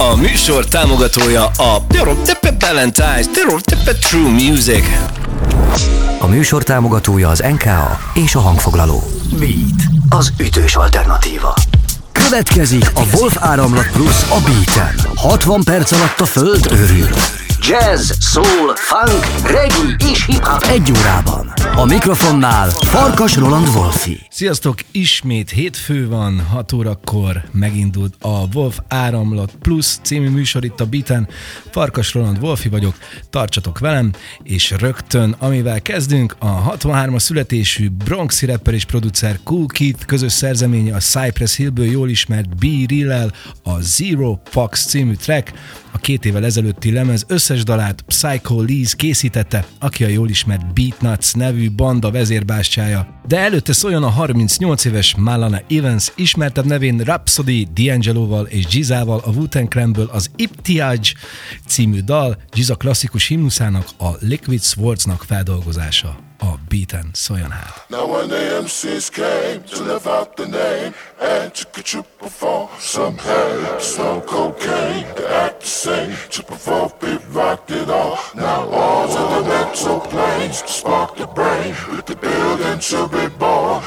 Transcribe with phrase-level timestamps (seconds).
[0.00, 1.86] A műsor támogatója a
[2.58, 3.26] Valentine's
[4.00, 4.84] True Music.
[6.20, 9.02] A műsor támogatója az NKA és a hangfoglaló.
[9.38, 11.54] Beat, az ütős alternatíva.
[12.12, 14.94] Következik a Wolf Áramlat Plus a Beaten.
[15.16, 17.08] 60 perc alatt a föld őrül.
[17.68, 21.52] Jazz, soul, funk, reggae és hip-hop egy órában.
[21.74, 24.20] A mikrofonnál Farkas Roland Wolfi.
[24.30, 24.78] Sziasztok!
[24.90, 31.28] Ismét hétfő van, 6 órakor megindult a Wolf Áramlat Plus című műsor itt a Beaten.
[31.70, 32.94] Farkas Roland Wolfi vagyok,
[33.30, 40.04] tartsatok velem, és rögtön, amivel kezdünk, a 63-as születésű Bronxi rapper és producer Cool Keith
[40.04, 42.64] közös szerzeménye a Cypress Hillből jól ismert B.
[42.88, 45.52] Rillel, a Zero Fox című track,
[45.92, 51.34] a két évvel ezelőtti lemez összes dalát Psycho Lees készítette, aki a jól ismert Beatnuts
[51.34, 53.20] nevű banda vezérbástyája.
[53.26, 59.30] De előtte szóljon a 38 éves Malana Evans, ismertebb nevén Rhapsody, D'Angeloval és Gizával a
[59.30, 61.10] Wu-Tang az Iptiage
[61.66, 66.29] című dal Giza klasszikus himnuszának a Liquid Swordsnak feldolgozása.
[66.40, 67.84] A beaten szóljon hát.
[67.88, 72.68] Now when the MCs came to live out the name and to get you perform
[72.78, 78.18] some hay, some cocaine, to act the same, to perform beat rock it all.
[78.34, 83.28] Now all to the mental planes to spark the brain with the building to be
[83.38, 83.82] born.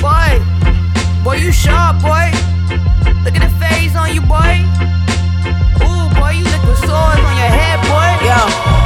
[0.00, 0.30] Boy,
[1.24, 2.30] boy you sharp boy.
[3.24, 5.03] Look at the face on you boy.
[6.34, 8.10] Ooh boy you liquid swords on your head boy.
[8.26, 8.38] Yo,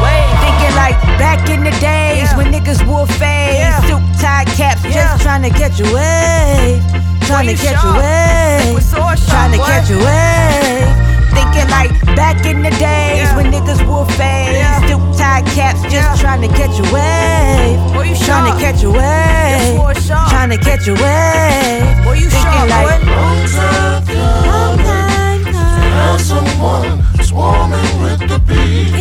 [0.02, 0.28] wait.
[0.44, 2.36] Thinking like back in the days yeah.
[2.36, 3.80] when niggas wore fades, yeah.
[3.86, 4.92] suit tie caps, yeah.
[4.92, 6.82] just trying to catch a wave,
[7.26, 8.82] trying to catch a wave,
[9.28, 11.08] trying to catch a wave.
[11.32, 13.36] Thinking like back in the days yeah.
[13.36, 14.80] when niggas wore fades, yeah.
[14.88, 16.16] suit tie caps, just yeah.
[16.16, 17.78] trying to catch a wave,
[18.26, 19.94] trying to catch a wave,
[20.28, 21.86] trying to catch a wave.
[22.18, 24.04] Thinking sharp, like long time,
[24.44, 26.18] long time, long time.
[26.18, 28.92] someone swarming with the beat.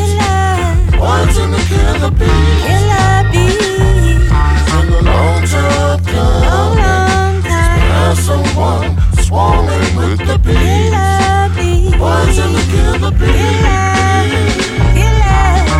[1.00, 2.60] Words in the killer beat.
[2.68, 4.28] Killer beat.
[4.68, 6.44] Been a long time coming.
[6.52, 8.16] Long, long time.
[8.28, 8.90] someone
[9.24, 10.92] swarming with the beat.
[10.92, 12.02] Killer.
[12.04, 13.88] Words in the killer beat.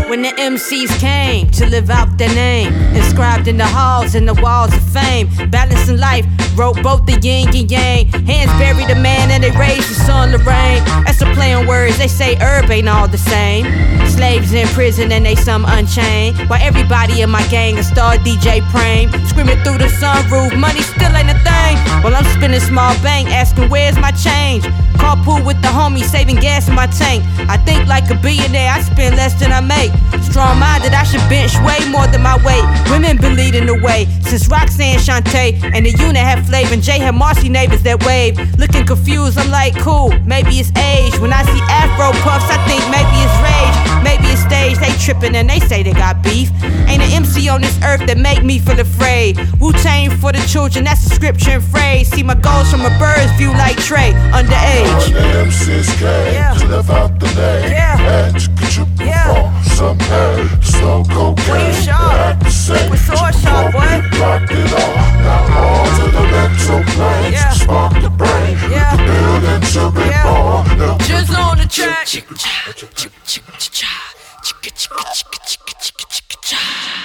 [0.10, 4.36] When the MCs came to live out their name, inscribed in the halls and the
[4.36, 6.26] walls of fame, balancing life,
[6.58, 8.08] wrote both the yin and yang.
[8.26, 10.84] Hands buried a man and they raised the sun to rain.
[11.06, 13.66] That's a play on words, they say herb ain't all the same.
[14.10, 16.38] Slaves in prison and they some unchained.
[16.50, 21.16] While everybody in my gang a star DJ Prame, screaming through the sunroof, money still
[21.16, 21.76] ain't a thing.
[22.04, 24.64] While I'm spinning small bank, asking where's my change.
[24.98, 27.24] Carpool with the homie, saving gas in my tank.
[27.48, 29.92] I think like a billionaire, I spend less than I make.
[30.38, 32.62] Strong minded, I should bench way more than my weight.
[32.94, 37.00] Women been leading the way since Roxanne Shante and the unit had flavor and Jay
[37.00, 38.38] had Marcy neighbors that wave.
[38.60, 41.18] Looking confused, I'm like, cool, maybe it's age.
[41.18, 43.78] When I see Afro puffs, I think maybe it's rage.
[44.06, 46.52] Maybe it's stage, they tripping and they say they got beef.
[46.86, 49.42] Ain't an MC on this earth that make me feel afraid.
[49.60, 52.10] Wu Tang for the children, that's a scripture and phrase.
[52.10, 55.02] See my goals from a bird's view like Trey, underage.
[55.02, 56.54] When the MCs came yeah.
[56.54, 58.30] to live out the name yeah.
[58.30, 59.62] and to get you yeah.
[59.64, 61.74] some hay, slow cocaine.
[61.84, 62.40] Sharp.
[62.40, 62.92] The same.
[62.92, 63.94] We so sharp, boy.
[64.20, 64.94] Rocked it all.
[65.26, 67.34] Now all to the mental planes.
[67.34, 67.52] Yeah.
[67.52, 68.58] Spark the brain.
[68.70, 68.96] Yeah.
[68.96, 70.98] The building to be yeah.
[71.08, 72.08] Just on the track.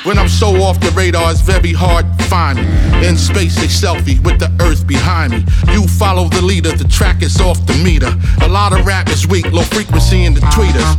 [0.04, 3.06] When I'm so off the radar, it's very hard to find me.
[3.06, 5.44] In space, a selfie with the earth behind me.
[5.72, 8.12] You follow the leader, the track is off the meter.
[8.42, 10.90] A lot of rap is weak, low frequency in the tweeters.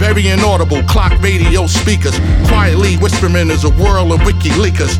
[0.00, 2.18] Very inaudible, clock radio speakers.
[2.48, 4.98] Quietly whispering is a whirl of wiki leakers.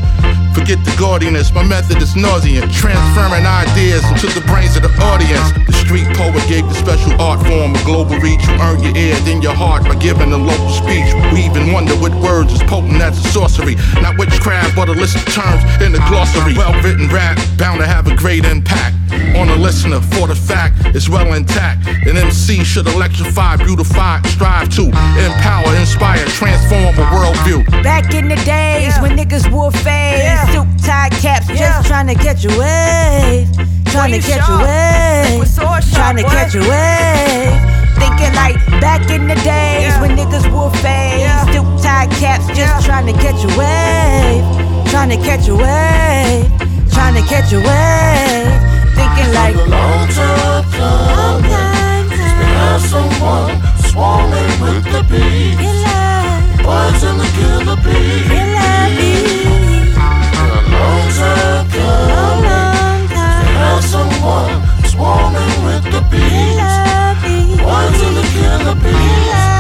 [0.59, 2.67] Forget the gaudiness, my method is nauseant.
[2.75, 5.55] Transferring ideas into the brains of the audience.
[5.71, 8.43] The street poet gave the special art form a global reach.
[8.43, 11.15] You earn your ear, then your heart by giving a local speech.
[11.33, 13.77] We even wonder what words is potent as a sorcery.
[14.03, 16.59] Not witchcraft, but a list of terms in the glossary.
[16.59, 20.01] Well written rap, bound to have a great impact on a listener.
[20.01, 21.87] For the fact it's well intact.
[22.07, 27.65] An MC should electrify, beautify, strive to empower, inspire, transform a worldview.
[27.83, 29.03] Back in the days yeah.
[29.03, 30.23] when niggas wore fades.
[30.23, 31.57] Yeah suit, tie caps, yeah.
[31.57, 33.49] just trying to catch a wave.
[33.87, 35.55] Trying to catch a wave.
[35.93, 37.55] Trying to catch a wave.
[37.99, 40.01] Thinking like back in the days yeah.
[40.01, 41.23] when niggas wore fades.
[41.23, 41.45] Yeah.
[41.53, 42.81] Suit, tie caps, just yeah.
[42.81, 44.91] trying to catch a wave.
[44.91, 46.47] Trying to catch a wave.
[46.93, 52.09] Trying to catch a wave thinking like long time coming.
[52.93, 53.55] Someone
[53.89, 55.59] swarming with the bees.
[56.65, 58.29] Boys the killer bees.
[60.75, 63.03] Long time coming.
[63.93, 64.55] Someone
[65.65, 66.75] with the bees.
[67.63, 69.58] Boys the killer bees.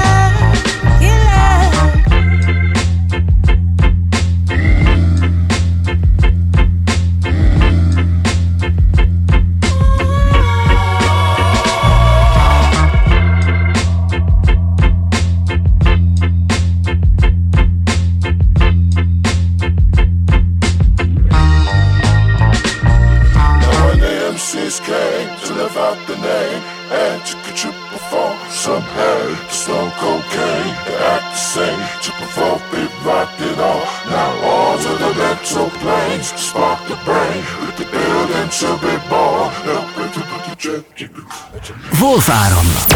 [42.18, 42.94] Wolf áramlat.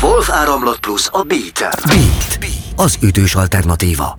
[0.00, 1.58] Wolf áramlat plusz a Beat.
[1.86, 2.38] Beat,
[2.76, 4.14] az ütős alternatíva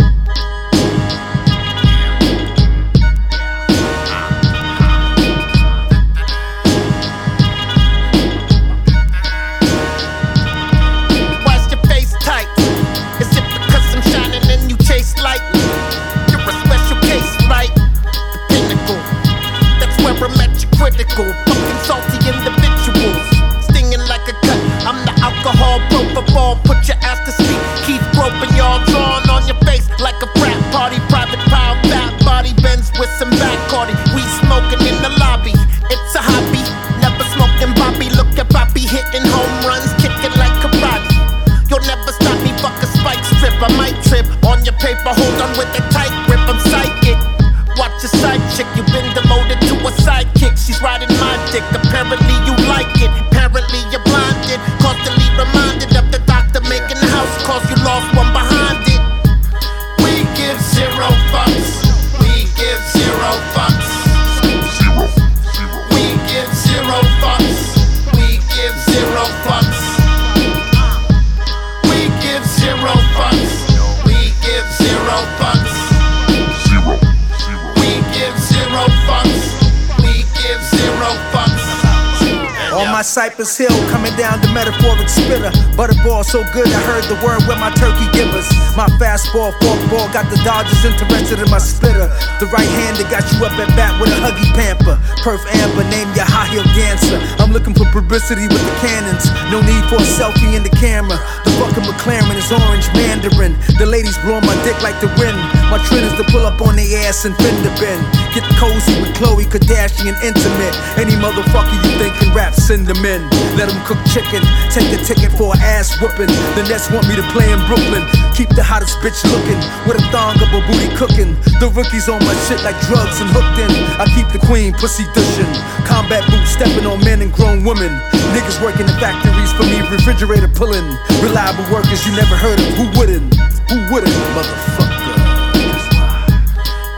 [82.79, 85.51] On my Cypress Hill, coming down the metaphoric spitter.
[85.75, 88.47] Butterball so good, I heard the word where my turkey givers.
[88.79, 92.07] My fastball, forkball, got the Dodgers interested in my splitter.
[92.39, 94.95] The right handed got you up at bat with a huggy pamper.
[95.19, 97.19] Perf Amber, name your high heel dancer.
[97.43, 99.27] I'm looking for publicity with the cannons.
[99.51, 101.19] No need for a selfie in the camera.
[101.43, 103.59] The fucking McLaren is orange mandarin.
[103.75, 105.35] The ladies blowing my dick like the wind.
[105.67, 108.01] My trend is to pull up on their ass and fender bend.
[108.31, 110.75] Get cozy with Khloe Kardashian intimate.
[110.95, 113.21] Any motherfucker you think can rap, send them in.
[113.59, 114.39] Let them cook chicken.
[114.71, 116.31] Take the ticket for an ass whooping.
[116.55, 118.07] The Nets want me to play in Brooklyn.
[118.39, 119.59] Keep the hottest bitch looking.
[119.83, 121.35] With a thong of a booty cooking.
[121.59, 123.67] The rookies on my shit like drugs and hooked in.
[123.99, 125.51] I keep the queen pussy dishing.
[125.83, 127.91] Combat boots stepping on men and grown women.
[128.31, 130.87] Niggas working in factories for me, refrigerator pulling.
[131.19, 132.67] Reliable workers you never heard of.
[132.79, 133.35] Who wouldn't?
[133.67, 135.19] Who wouldn't, motherfucker?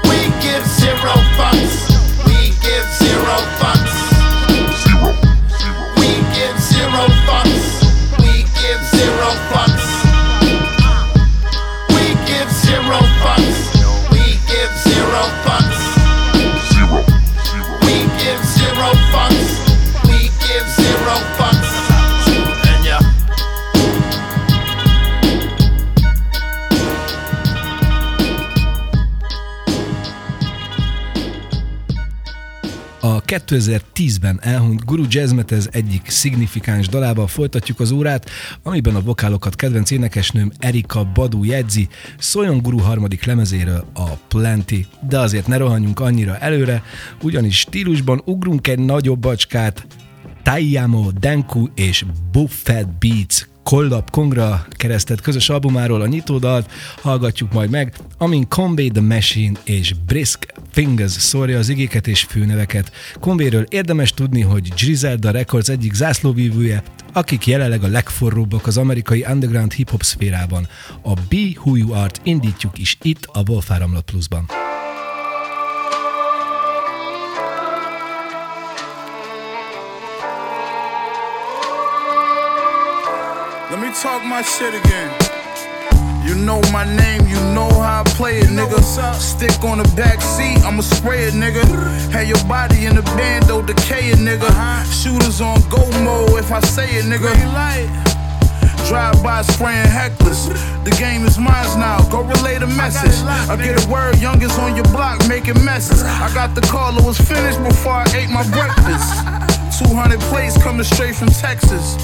[0.05, 1.17] We give zero
[33.31, 38.29] 2010-ben elhunyt Guru Jazzmetez egyik szignifikáns dalával folytatjuk az órát,
[38.63, 45.19] amiben a vokálokat kedvenc énekesnőm Erika Badu jegyzi, szóljon Guru harmadik lemezéről a Plenty, de
[45.19, 46.83] azért ne rohanjunk annyira előre,
[47.21, 49.85] ugyanis stílusban ugrunk egy nagyobb bacskát,
[50.43, 56.71] Taiyamo Denku és Buffett Beats Kollap Kongra keresztett közös albumáról a nyitódalt
[57.01, 62.91] hallgatjuk majd meg, amin Conway the Machine és Brisk Fingers szórja az igéket és főneveket.
[63.19, 66.83] Conwayről érdemes tudni, hogy Griselda Records egyik zászlóvívője,
[67.13, 70.67] akik jelenleg a legforróbbak az amerikai underground hip-hop szférában.
[71.01, 74.61] A Be Who You Art indítjuk is itt a Wolf Áramlat Plusban.
[83.71, 85.09] Let me talk my shit again.
[86.27, 88.83] You know my name, you know how I play it, nigga.
[89.15, 91.63] Stick on the back seat, I'ma spray it, nigga.
[92.11, 94.51] Have your body in the bando, decaying, nigga.
[94.91, 97.31] Shooters on go mode if I say it, nigga.
[98.89, 100.51] Drive by spraying hecklers.
[100.83, 102.03] The game is mine now.
[102.11, 103.23] Go relay the message.
[103.47, 106.03] I get a word, youngest on your block making messes.
[106.03, 109.79] I got the call, it was finished before I ate my breakfast.
[109.87, 111.95] 200 plates coming straight from Texas.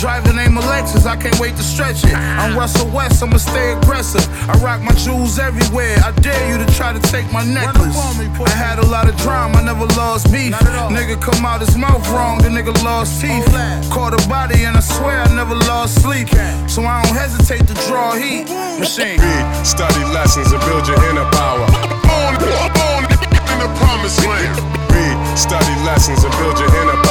[0.00, 2.12] Driving name Alexis, I can't wait to stretch it.
[2.14, 4.20] I'm Russell West, I'ma stay aggressive.
[4.48, 5.96] I rock my jewels everywhere.
[6.04, 7.96] I dare you to try to take my necklace.
[7.96, 10.52] I had a lot of drama, I never lost beef.
[10.92, 13.46] Nigga come out his mouth wrong, the nigga lost teeth.
[13.90, 16.28] Caught a body and I swear I never lost sleep.
[16.68, 18.48] So I don't hesitate to draw heat.
[18.78, 19.18] Machine.
[19.18, 21.64] Read, study lessons and build your inner power.
[22.12, 24.60] On, on in the promised land.
[24.92, 27.05] Read, study lessons and build your inner power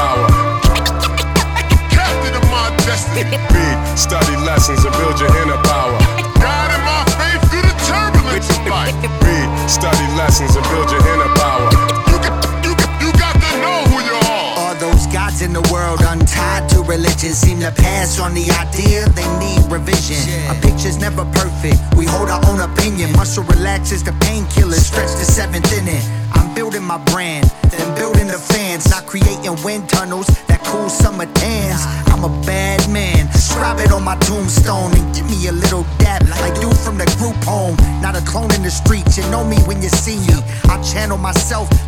[2.96, 3.38] destiny.
[3.52, 6.00] Big, study lessons and build your inner power.
[6.40, 8.96] God in my faith through the turbulence of life.
[9.20, 11.68] Big, study lessons and build your inner power.
[12.12, 12.34] You, can,
[12.64, 14.48] you, can, you got to know who you are.
[14.60, 19.08] All those gods in the world untied to religion seem to pass on the idea
[19.12, 20.22] they need revision.
[20.28, 20.54] Yeah.
[20.54, 21.80] Our picture's never perfect.
[21.98, 23.12] We hold our own opinion.
[23.14, 24.80] Muscle relaxes the painkiller.
[24.80, 26.04] Stretch the seventh inning.
[26.34, 27.45] I'm building my brand
[41.25, 41.85] myself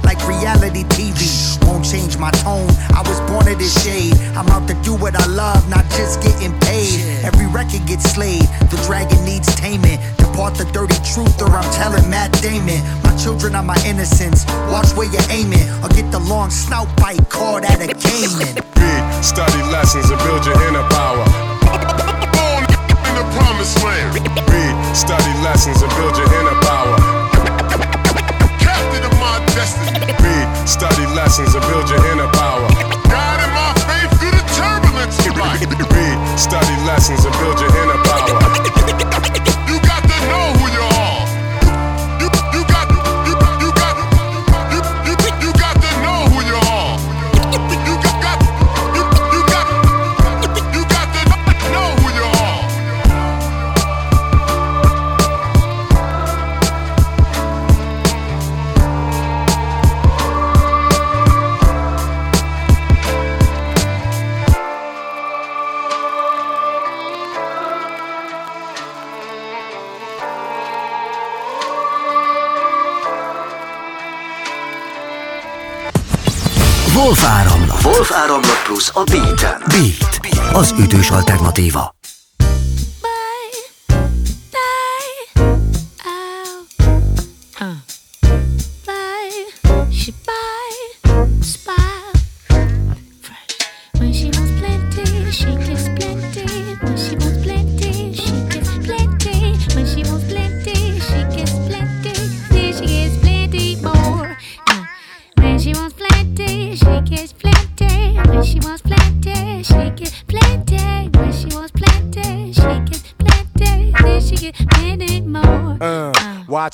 [87.67, 87.96] Huh.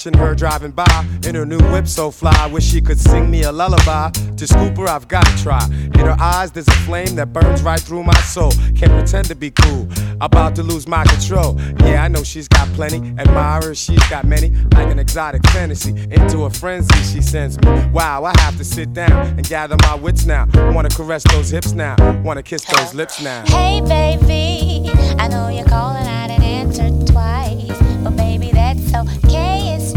[0.04, 2.48] Watching her driving by in her new whip so fly.
[2.48, 4.10] Wish she could sing me a lullaby.
[4.10, 5.64] To scoop her, I've gotta try.
[5.66, 8.52] In her eyes, there's a flame that burns right through my soul.
[8.76, 9.88] Can't pretend to be cool.
[10.20, 11.58] About to lose my control.
[11.80, 13.14] Yeah, I know she's got plenty.
[13.18, 14.50] Admirers, she's got many.
[14.74, 15.92] Like an exotic fantasy.
[16.12, 17.88] Into a frenzy, she sends me.
[17.94, 20.48] Wow, I have to sit down and gather my wits now.
[20.74, 21.96] Wanna caress those hips now.
[22.24, 23.46] Wanna kiss those lips now.
[23.46, 27.72] Hey, baby, I know you're calling, I didn't answer twice.
[28.04, 29.93] But, baby, that's okay, it's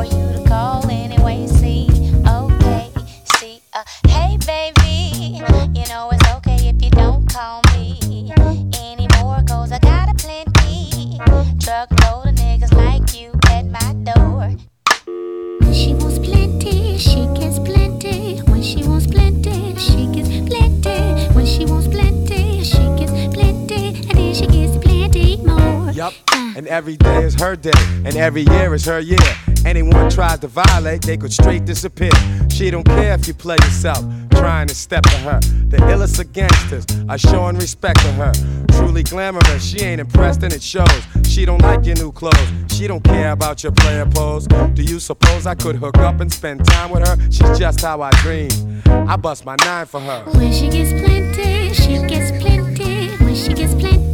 [0.00, 1.46] for you to call anyway.
[1.46, 1.86] See,
[2.26, 2.90] okay,
[3.36, 5.42] see, uh, hey, baby,
[5.78, 8.32] you know it's okay if you don't call me
[8.80, 11.18] anymore, cause I got a plenty.
[11.60, 14.56] Truckload of niggas like you at my door.
[15.60, 18.38] When she wants plenty, she gets plenty.
[18.50, 21.28] When she wants plenty, she gets plenty.
[21.34, 23.88] When she wants plenty, she gets plenty.
[24.08, 25.90] And then she gets plenty more.
[25.90, 26.29] Yup.
[26.56, 27.70] And every day is her day,
[28.04, 29.18] and every year is her year.
[29.64, 32.10] Anyone tries to violate, they could straight disappear.
[32.50, 35.40] She don't care if you play yourself, trying to step to her.
[35.68, 38.32] The illest of gangsters are showing respect to her.
[38.72, 40.88] Truly glamorous, she ain't impressed and it shows.
[41.24, 44.46] She don't like your new clothes, she don't care about your player pose.
[44.46, 47.16] Do you suppose I could hook up and spend time with her?
[47.30, 48.50] She's just how I dream.
[48.86, 50.24] I bust my nine for her.
[50.32, 53.10] When she gets plenty, she gets plenty.
[53.24, 54.09] When she gets plenty,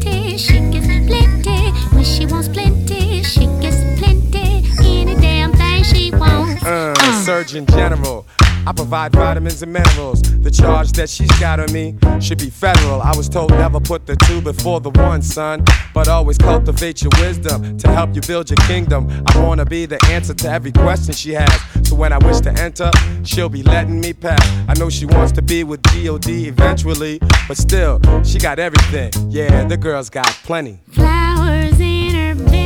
[2.07, 4.65] she wants plenty, she gets plenty.
[4.81, 6.63] Any damn thing she wants.
[6.65, 6.95] Uh,
[7.25, 8.25] Surgeon General.
[8.67, 10.21] I provide vitamins and minerals.
[10.23, 13.01] The charge that she's got on me should be federal.
[13.01, 15.65] I was told never put the two before the one, son.
[15.95, 19.09] But always cultivate your wisdom to help you build your kingdom.
[19.29, 21.61] I wanna be the answer to every question she has.
[21.89, 22.91] So when I wish to enter,
[23.25, 24.45] she'll be letting me pass.
[24.69, 29.13] I know she wants to be with GOD eventually, but still, she got everything.
[29.31, 30.81] Yeah, the girl's got plenty.
[30.91, 32.66] Flowers in her bedroom,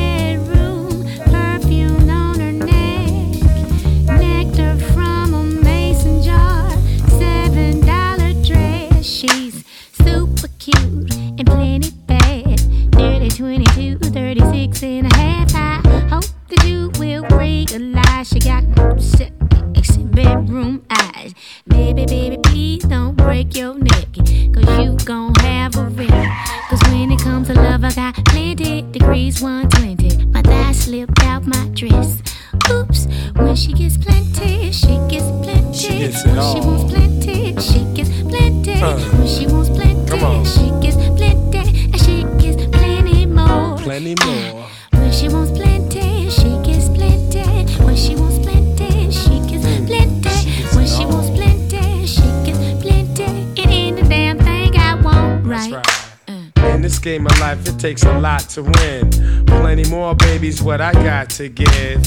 [13.40, 15.54] 22, 36 and a half.
[15.54, 15.80] I
[16.10, 18.62] hope that you will realize she got
[19.00, 21.32] sexy bedroom eyes.
[21.66, 26.10] Baby, baby, please don't break your neck, cause you gon' have a wreck.
[26.68, 30.26] Cause when it comes to love, I got plenty degrees 120.
[30.26, 32.20] My thigh slipped out my dress.
[32.70, 33.06] Oops,
[33.36, 35.72] when she gets plenty, she gets plenty.
[35.72, 36.52] She gets when all.
[36.52, 38.82] she wants plenty, she gets plenty.
[38.82, 38.98] Uh.
[38.98, 39.70] When she wants
[43.82, 44.66] plenty more.
[44.92, 47.40] When she wants plenty, she gets plenty.
[47.82, 49.86] When she wants plenty, she gets hmm.
[49.86, 50.76] plenty.
[50.76, 53.60] When she wants plenty, she gets plenty.
[53.60, 55.72] It ain't a damn thing I want, right?
[55.72, 56.18] right.
[56.28, 56.66] Uh.
[56.74, 59.10] In this game of life, it takes a lot to win.
[59.46, 62.04] Plenty more babies, what I got to give.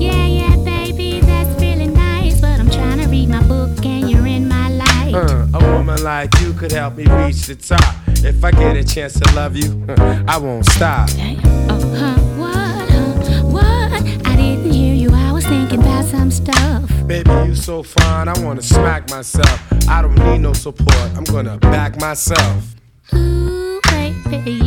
[0.00, 2.40] Yeah, yeah, baby, that's really nice.
[2.40, 5.14] But I'm trying to read my book and you're in my life.
[5.14, 8.03] Uh, a woman like you could help me reach the top.
[8.26, 11.10] If I get a chance to love you, uh, I won't stop.
[11.12, 14.26] Oh, huh, what, huh, what?
[14.26, 16.90] I didn't hear you, I was thinking about some stuff.
[17.06, 19.60] Baby, you so fine, I wanna smack myself.
[19.90, 22.64] I don't need no support, I'm gonna back myself.
[23.12, 23.73] Ooh,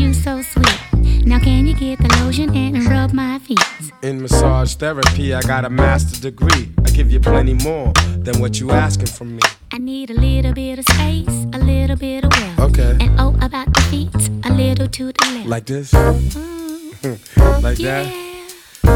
[0.07, 1.25] you so sweet.
[1.25, 3.59] Now can you get the lotion and rub my feet?
[4.01, 6.71] In massage therapy, I got a master's degree.
[6.85, 7.91] I give you plenty more
[8.25, 9.41] than what you asking from me.
[9.71, 12.59] I need a little bit of space, a little bit of wealth.
[12.71, 12.97] Okay.
[13.01, 14.15] And oh, about the feet,
[14.45, 15.47] a little to the left.
[15.47, 15.91] Like this?
[15.91, 17.61] Mm-hmm.
[17.63, 18.05] like that?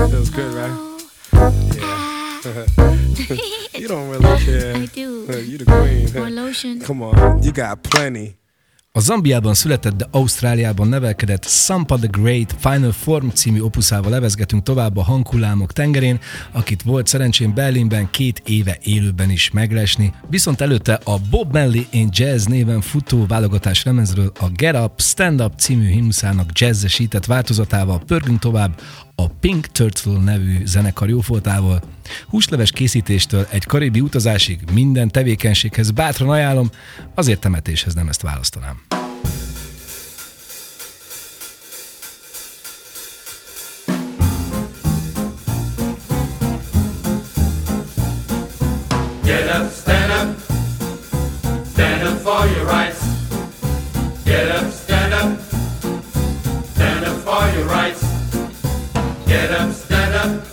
[0.09, 0.71] Feels good, right?
[0.71, 0.97] Oh.
[1.75, 2.21] Yeah.
[3.79, 4.75] you don't really care.
[4.75, 5.11] I do.
[5.31, 6.13] You the queen.
[6.13, 6.81] More lotion.
[6.81, 8.37] Come on, you got plenty.
[8.93, 14.97] A Zambiában született, de Ausztráliában nevelkedett Sampa the Great Final Form című opuszával levezgetünk tovább
[14.97, 16.19] a hanghullámok tengerén,
[16.51, 20.13] akit volt szerencsém Berlinben két éve élőben is meglesni.
[20.29, 25.41] Viszont előtte a Bob Melly in Jazz néven futó válogatás lemezről a Get Up, Stand
[25.41, 28.79] Up című himnuszának jazzesített változatával pörgünk tovább
[29.21, 31.81] a Pink Turtle nevű zenekar jófoltával.
[32.27, 36.69] Húsleves készítéstől egy karibi utazásig minden tevékenységhez bátran ajánlom,
[37.15, 38.81] azért temetéshez nem ezt választanám.
[49.23, 50.39] Get up, stand up.
[51.73, 52.99] Stand up for your rights.
[54.25, 54.80] Get up.
[59.31, 60.45] Get up, stand up.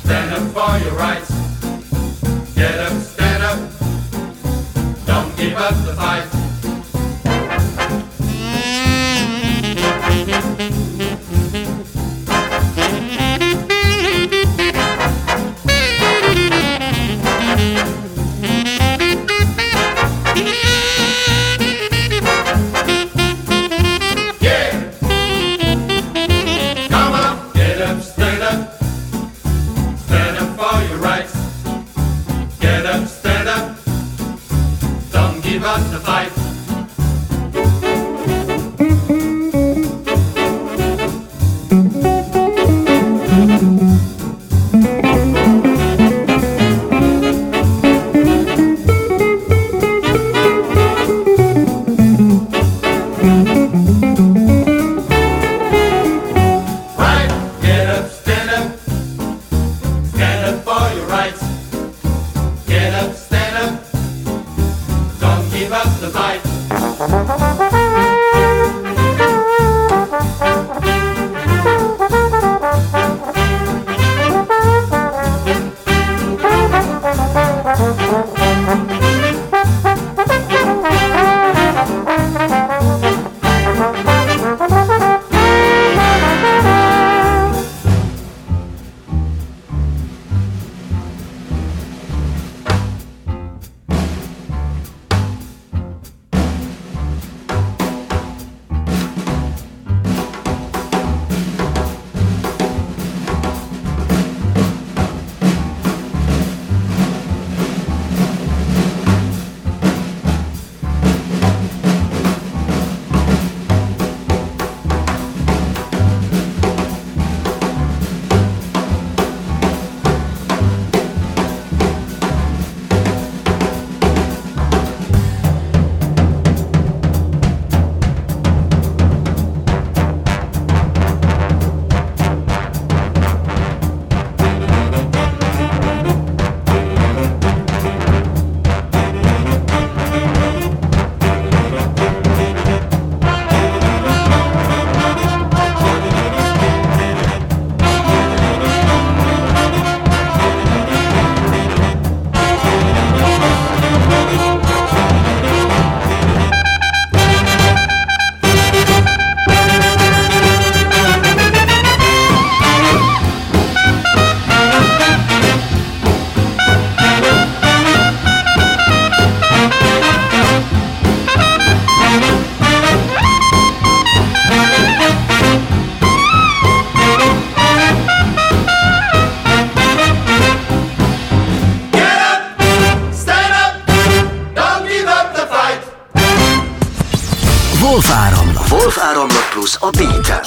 [0.00, 1.30] Stand up for your rights.
[2.54, 3.58] Get up, stand up.
[5.06, 6.35] Don't give up the fight.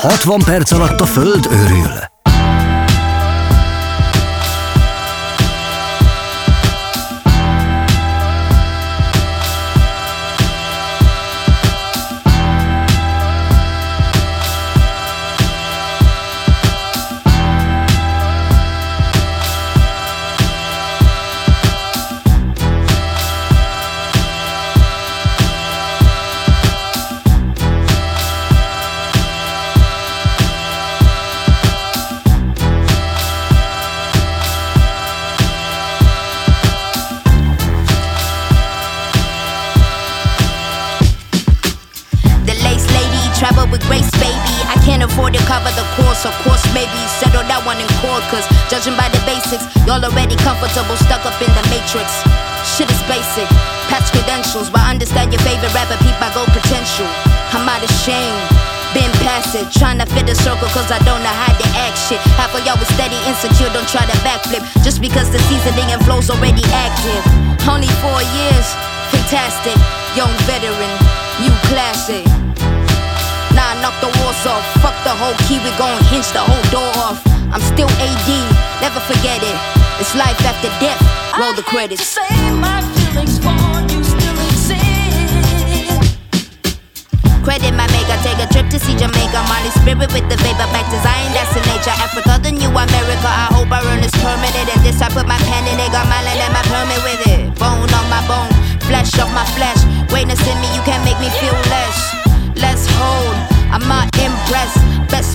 [0.01, 2.08] 60 perc alatt a föld őrül.
[49.89, 52.21] Y'all already comfortable, stuck up in the matrix.
[52.61, 53.49] Shit is basic,
[53.89, 57.09] patch credentials, but understand your favorite rapper, peep my gold potential.
[57.57, 58.37] I'm out of shame.
[58.93, 61.97] Been past it, trying to fit the circle cause I don't know how to act
[62.05, 62.21] shit.
[62.37, 64.61] Half of y'all was steady, insecure, don't try to backflip.
[64.85, 67.25] Just because the seasoning and flow's already active.
[67.65, 68.67] Only four years,
[69.09, 69.77] fantastic.
[70.13, 70.93] Young veteran,
[71.41, 72.29] new classic.
[73.57, 74.61] Nah, knock the walls off.
[74.85, 77.25] Fuck the whole key, we gon' hinge the whole door off.
[77.49, 78.29] I'm still AD,
[78.81, 79.78] never forget it.
[79.99, 80.95] It's life after death.
[81.35, 82.07] Roll the credits.
[82.07, 84.79] Same, I still expand, you still exist.
[87.43, 89.43] Credit my maker, take a trip to see Jamaica.
[89.51, 91.91] Molly spirit with the vapor, back to Zion, that's the nature.
[91.99, 93.27] Africa, the new America.
[93.27, 94.71] I hope I earn this permanent.
[94.71, 97.23] And this I put my pen in it, got my land and my permit with
[97.35, 97.59] it.
[97.59, 98.55] Bone on my bone,
[98.87, 99.83] flesh of my flesh.
[100.07, 102.15] Greatness in me, you can't make me feel less.
[102.55, 103.35] Let's hold,
[103.67, 104.88] I'm not impressed.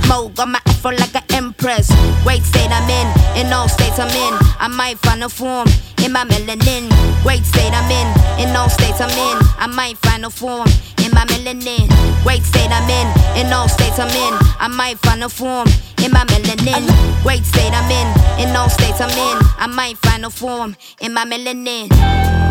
[0.05, 1.89] Smoke, got my afro like an empress.
[2.25, 4.35] Great state I'm in, in all states I'm in.
[4.61, 5.67] I might find a form
[6.05, 6.93] in my melanin.
[7.25, 8.09] Wait state I'm in,
[8.49, 9.39] in all states I'm in.
[9.59, 10.69] I might find a form
[11.05, 11.89] in my melanin.
[12.25, 14.35] Wait state I'm in, in all states I'm in.
[14.61, 15.69] I might find a form
[16.05, 16.85] in my melanin.
[17.25, 19.39] Wait state I'm in, in all states I'm in.
[19.59, 22.44] I might find a form in my melanin.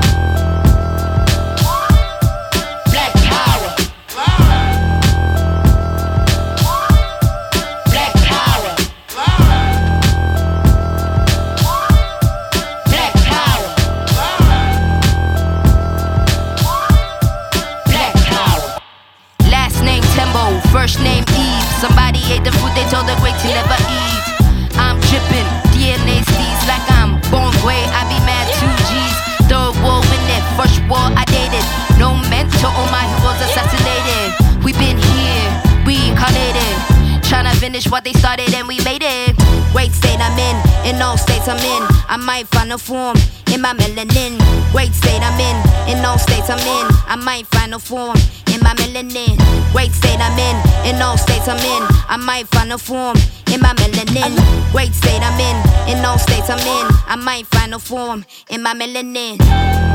[23.43, 24.23] To never eat.
[24.79, 27.84] I'm dripping, DNA sees like I'm born gray.
[27.91, 29.15] I be mad two G's.
[29.51, 31.65] Third war in it, first war I dated.
[31.99, 34.63] No mentor, all my heroes assassinated.
[34.63, 35.47] We been here,
[35.84, 37.03] we reincarnated.
[37.27, 39.36] Tryna finish what they started and we made it.
[39.73, 40.56] Great state I'm in,
[40.88, 41.84] in all states I'm in.
[42.08, 43.17] I might find a form
[43.51, 44.39] in my melanin.
[44.71, 45.58] Great state I'm in,
[45.91, 46.86] in all states I'm in.
[47.12, 48.15] I might find a form
[48.53, 49.36] in my melanin.
[49.73, 51.84] Great state I'm in, in all states I'm in.
[52.08, 53.17] I might find a form
[53.54, 54.34] in my melanin.
[54.72, 56.88] Great state I'm in, in all states I'm in.
[57.08, 59.92] I might find a form in my melanin.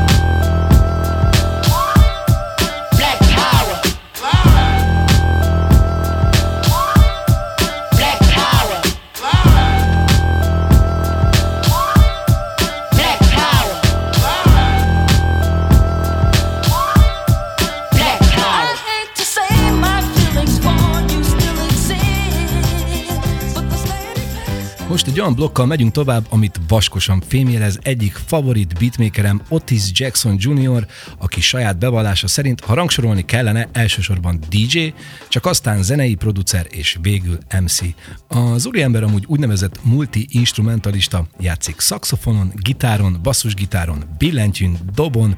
[24.99, 30.87] Most egy olyan blokkal megyünk tovább, amit vaskosan fémjelez egyik favorit beatmakerem Otis Jackson Jr.,
[31.17, 34.93] aki saját bevallása szerint, ha rangsorolni kellene, elsősorban DJ,
[35.27, 37.79] csak aztán zenei producer és végül MC.
[38.27, 45.37] Az úriember amúgy úgynevezett multi-instrumentalista, játszik szaxofonon, gitáron, basszusgitáron, billentyűn, dobon,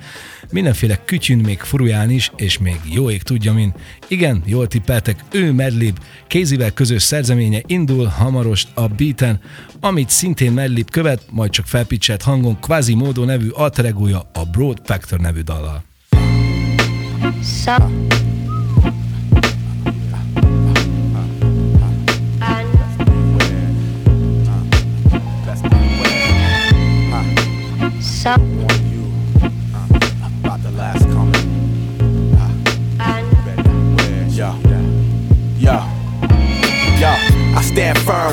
[0.51, 3.73] mindenféle kütyűn, még furuján is, és még jó ég tudja min.
[4.07, 9.39] Igen, jól tippeltek, ő Medlib, Kézivel közös szerzeménye indul hamarost a beaten,
[9.79, 15.19] amit szintén Medlib követ, majd csak felpicselt hangon Quasimodo nevű alter egója a Broad Factor
[15.19, 15.83] nevű dallal.
[17.43, 18.19] So.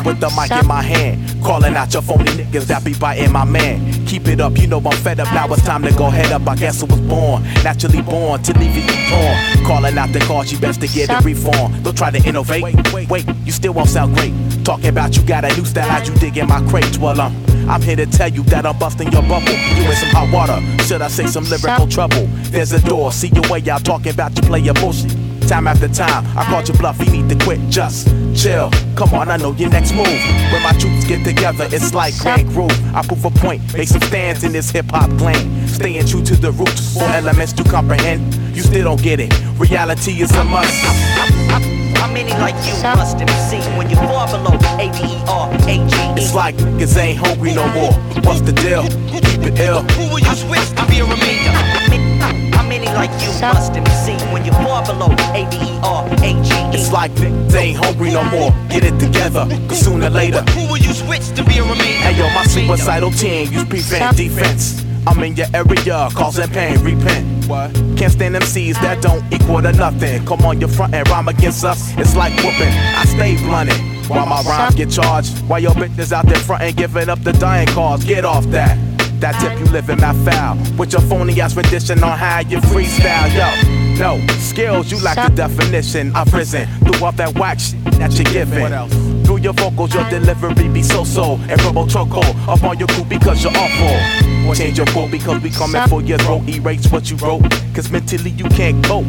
[0.08, 1.20] With the mic in my hand.
[1.44, 3.92] Calling out your phony niggas that be biting my man.
[4.06, 5.32] Keep it up, you know I'm fed up.
[5.34, 6.48] Now it's time to go head up.
[6.48, 9.66] I guess I was born, naturally born to leave you torn.
[9.66, 11.82] Calling out the cause, you best to get it reform.
[11.82, 12.62] Don't try to innovate.
[12.62, 14.32] Wait, wait, you still won't sound great.
[14.64, 16.98] Talking about you got a new style, how'd you dig in my crates?
[16.98, 17.36] Well, um,
[17.68, 19.52] I'm here to tell you that I'm busting your bubble.
[19.76, 22.26] You in some hot water, should I say some lyrical trouble?
[22.50, 25.12] There's a door, see your way out talking about you play your bullshit.
[25.48, 28.08] Time after time, I called you bluff, you need to quit, just
[28.38, 28.70] chill.
[28.96, 30.06] Come on, I know your next move.
[30.52, 32.70] When my troops get together, it's like Grand Groove.
[32.94, 35.66] I prove a point, make some stands in this hip hop lane.
[35.66, 38.34] Staying true to the roots, four elements to comprehend.
[38.54, 39.32] You still don't get it.
[39.58, 40.72] Reality is a must.
[41.98, 45.50] How many like you must have seen when you fall below A D E R
[45.52, 46.22] A G E?
[46.22, 47.92] It's like niggas ain't hungry no more.
[48.22, 48.82] What's the deal?
[49.10, 49.82] Keep it ill.
[49.82, 51.77] Who will you switch to be a remainder?
[52.52, 56.30] How many like you must have seen when you fall below A D R A
[56.42, 56.50] G?
[56.76, 58.50] It's like they ain't hungry no more.
[58.68, 60.42] Get it together, cause sooner or later.
[60.52, 62.06] Who will you switch to be a remainder?
[62.06, 64.84] Hey yo, my suicidal team use prevent defense.
[65.06, 67.46] I'm in your area, causing pain, repent.
[67.46, 67.72] What?
[67.96, 70.24] Can't stand MCs that don't equal to nothing.
[70.26, 72.68] Come on your front and rhyme against us, it's like whooping.
[72.68, 73.80] I stay blunted.
[74.08, 77.32] While my rhymes get charged, while your bitches out there front and giving up the
[77.32, 78.76] dying cause, get off that.
[79.20, 83.28] That tip you living my foul with your phony ass rendition on how you freestyle,
[83.34, 83.98] yo.
[83.98, 86.14] No skills, you lack the definition.
[86.14, 89.24] I've risen through all that whack shit that you're giving.
[89.24, 93.04] Through your vocals, your delivery be so so and robo choco up on your crew
[93.04, 94.54] because you're awful.
[94.54, 96.48] Change your quote because we coming for your throat.
[96.48, 97.42] Erase what you wrote,
[97.74, 99.04] cause mentally you can't cope.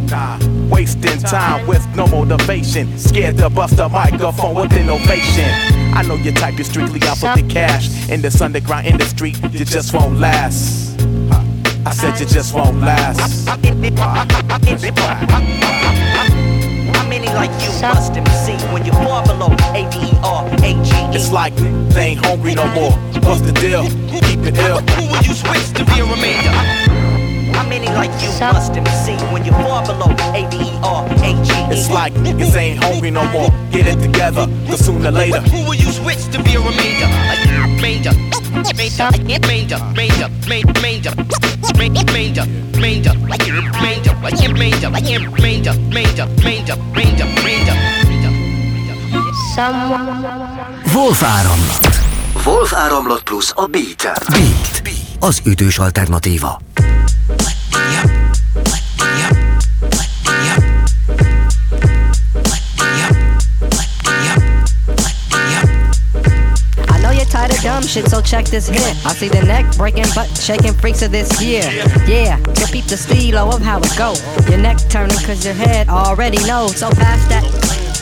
[0.71, 2.97] Wasting time with no motivation.
[2.97, 5.78] Scared to bust a microphone with innovation.
[5.93, 8.09] I know your type is strictly out for the cash.
[8.09, 10.99] In this underground industry, you just won't last.
[11.85, 13.47] I said you just won't last.
[13.47, 13.57] How
[17.07, 20.73] many like you must have seen when you fall below A D E R A
[20.83, 21.15] G E?
[21.15, 22.91] It's like they ain't hungry no more.
[23.23, 23.83] What's the deal?
[24.21, 24.81] Keep it ill.
[24.81, 26.98] Who will you switch to be a remainder?
[27.59, 31.03] How many like you must have seen when you fall below A D E R
[31.05, 31.75] A G E?
[31.75, 33.49] It's like niggas ain't hungry no more.
[33.69, 35.41] Get it together, cause sooner or later.
[35.51, 37.09] Who will you switch to be a remainder?
[37.11, 37.35] A
[37.67, 38.13] remainder.
[50.93, 51.99] Wolf áramlat.
[52.45, 54.11] Wolf áramlat plusz a Beat.
[54.31, 54.81] Beat.
[55.19, 56.59] Az ütős alternatíva.
[67.39, 69.05] Tired of dumb shit, so check this hit.
[69.05, 71.63] I see the neck breaking, butt shaking freaks of this year.
[72.05, 74.13] Yeah, so peep the stilo of how it go.
[74.49, 76.75] Your neck turning cause your head already knows.
[76.77, 77.45] So pass that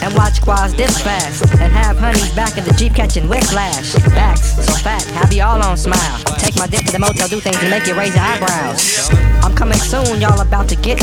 [0.02, 1.42] and watch quads this fast.
[1.60, 3.94] And have honeys back in the Jeep catching whiplash.
[4.10, 6.18] Backs so fat, have you all on smile.
[6.38, 9.08] Take my dick to the motel, do things to make you raise your eyebrows.
[9.44, 10.98] I'm coming soon, y'all about to get.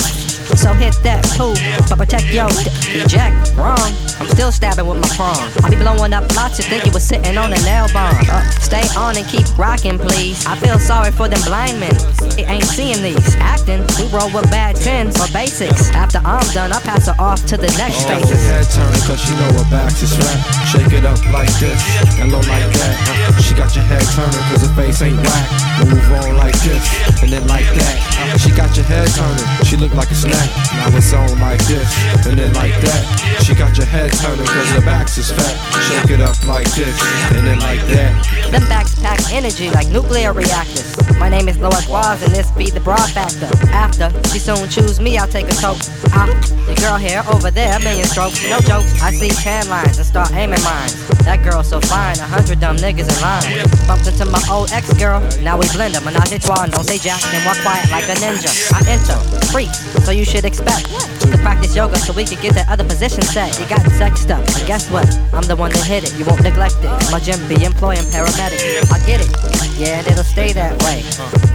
[0.54, 1.54] So hit that poo,
[1.90, 2.70] but protect your d-
[3.02, 3.54] eject.
[3.58, 5.42] Wrong, I'm still stabbing with my prong.
[5.66, 8.16] I be blowing up lots, you think you was sitting on a nail bomb.
[8.30, 10.46] Uh, stay on and keep rocking, please.
[10.46, 11.94] I feel sorry for them blind men.
[12.40, 13.36] It ain't seeing these.
[13.42, 15.90] Acting, we roll with bad tens for basics.
[15.92, 18.42] After I'm done, I pass her off to the next Your spaces.
[18.48, 20.40] head turning cause she know her back is flat.
[20.72, 21.80] Shake it up like this
[22.22, 22.94] and low like that.
[23.34, 25.48] Uh, She got your head turning cause her face ain't whack.
[25.86, 26.84] Move on like this
[27.22, 27.96] and then like that.
[28.34, 30.50] Uh, She got your head turning, she look like a snack.
[30.76, 31.88] Now it's on like this
[32.28, 33.42] and then like that.
[33.44, 35.56] She got your head turning cause her back is fat.
[35.88, 36.96] Shake it up like this
[37.32, 38.12] and then like that.
[38.52, 40.96] Them backs pack energy like nuclear reactors.
[41.20, 43.50] My name is Lois Waz and this be the broad factor.
[43.72, 45.80] After she soon choose me, I'll take a toke.
[46.12, 46.28] Ah,
[46.68, 49.02] the girl here over there, million strokes, no jokes.
[49.02, 50.92] I see tan lines and start aiming mine.
[51.24, 53.66] That girl so fine, a hundred dumb niggas in line.
[53.88, 56.04] Bumped into my old ex girl, now we blend 'em.
[56.04, 58.52] Menage a trois, don't say jack, then walk quiet like a ninja.
[58.74, 59.18] I enter,
[59.52, 60.90] freaks, so you should expect
[61.22, 63.58] to practice yoga so we can get that other position set.
[63.60, 65.06] You got sexed up, and guess what?
[65.34, 66.92] I'm the one that hit it, you won't neglect it.
[67.12, 68.90] My gym be employing paramedics.
[68.92, 69.30] I get it,
[69.78, 71.06] yeah, and it'll stay that way.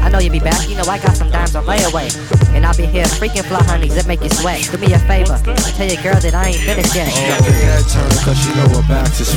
[0.00, 2.08] I know you'll be back, you know I got some dimes on layaway.
[2.54, 4.62] And I'll be here freaking fly honeys that make you sweat.
[4.70, 5.38] Do me a favor,
[5.74, 7.10] tell your girl that I ain't finished yet.
[7.10, 9.30] She got your head turning cause she know her back is.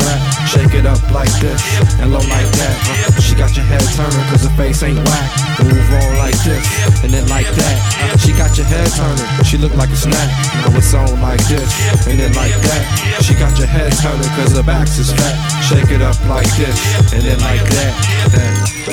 [0.49, 1.61] Shake it up like this
[2.01, 2.75] and low like that.
[3.21, 5.29] She got your head turning cause her face ain't whack.
[5.61, 6.65] Move on like this
[7.05, 7.77] and then like that.
[8.17, 10.29] She got your head turning, she look like a snack.
[10.65, 11.69] Now it's on like this
[12.07, 13.19] and then like that.
[13.21, 15.35] She got your head turning cause her back is fat.
[15.63, 16.77] Shake it up like this
[17.13, 17.93] and then like that.
[18.33, 18.83] that.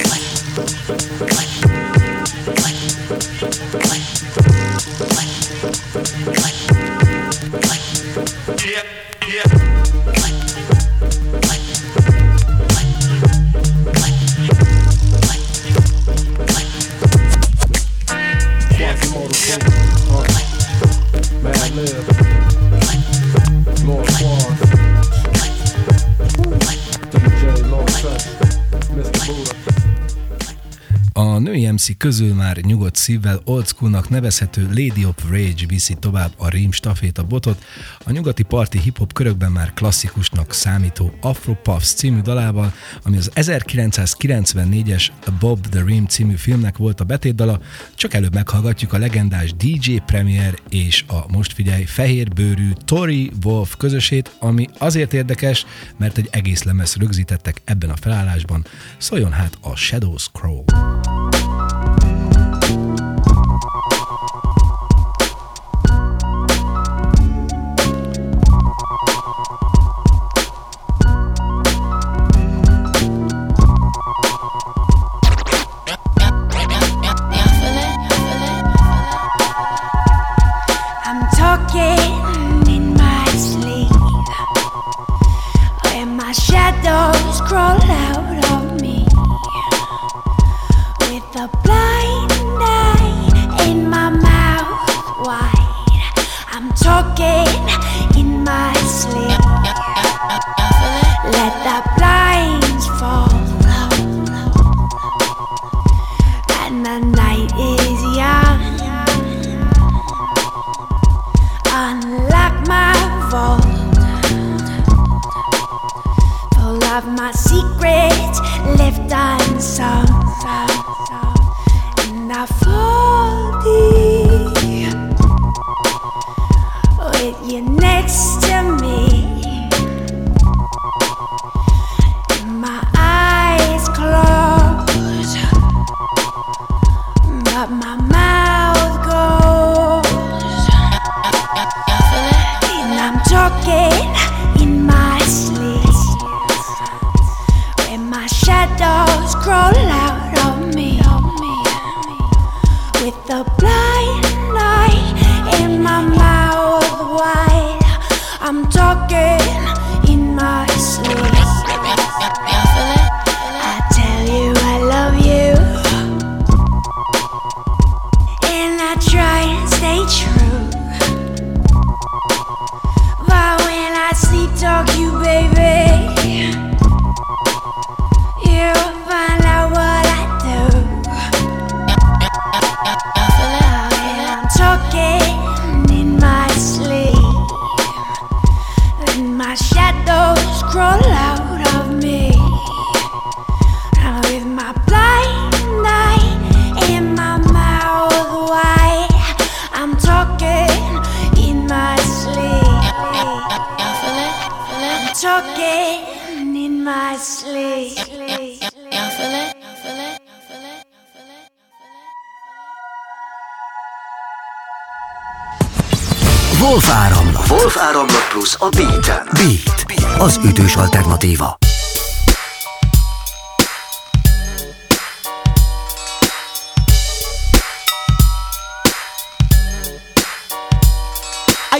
[32.01, 37.23] Közül már nyugodt szívvel old schoolnak nevezhető Lady of Rage viszi tovább a rím staféta
[37.23, 37.65] botot,
[38.05, 45.09] a nyugati parti hip-hop körökben már klasszikusnak számító Afro Puffs című dalával, ami az 1994-es
[45.39, 47.61] Bob the Rim című filmnek volt a betétdala,
[47.95, 54.37] csak előbb meghallgatjuk a legendás DJ Premier és a most figyelj fehérbőrű Tori Wolf közösét,
[54.39, 58.65] ami azért érdekes, mert egy egész lemez rögzítettek ebben a felállásban,
[58.99, 60.65] szóljon hát a Shadow Scroll.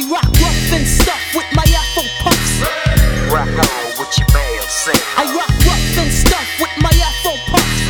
[0.01, 2.65] I rock rough and stuff with my Afro puffs.
[3.29, 4.97] Rock on with your band, sing.
[5.21, 7.85] I rock rough and stuff with my Afro puffs.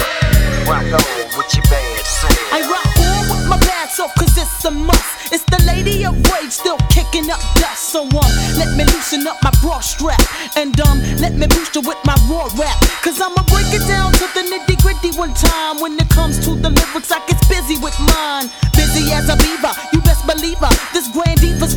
[0.67, 2.35] Rock on with your band, sing.
[2.51, 5.31] I rock on with my pants off cause it's a must.
[5.31, 7.95] It's the lady of rage still kicking up dust.
[7.95, 10.19] So um, let me loosen up my bra strap.
[10.57, 12.75] And um, let me boost you with my raw rap.
[13.07, 15.79] Cause I'ma break it down to the nitty gritty one time.
[15.79, 18.51] When it comes to the lyrics, I get busy with mine.
[18.75, 20.75] Busy as a beaver, you best believe her.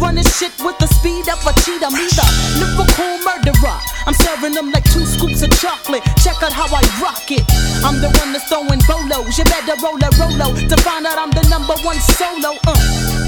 [0.03, 1.87] Running shit with the speed of a cheetah.
[1.95, 2.27] Me the
[2.59, 3.79] lyrical murderer.
[4.03, 6.03] I'm serving them like two scoops of chocolate.
[6.19, 7.47] Check out how I rock it.
[7.87, 9.39] I'm the one that's throwing bolos.
[9.39, 12.59] You better roll a rolo to find out I'm the number one solo.
[12.67, 12.75] Uh,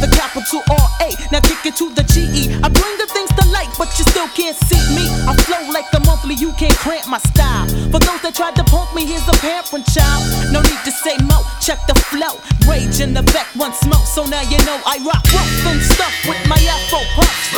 [0.03, 1.15] the capital R A.
[1.31, 2.51] Now kick it to the G E.
[2.59, 5.07] I bring the things to light, but you still can't see me.
[5.31, 6.35] I flow like the monthly.
[6.35, 7.71] You can't cramp my style.
[7.87, 10.27] For those that tried to punk me, here's a parent child.
[10.51, 11.15] No need to say.
[11.65, 12.37] Check the flow.
[12.69, 14.05] Rage in the back once more.
[14.05, 17.57] So now you know I rock rough and stuff with my Afro puffs.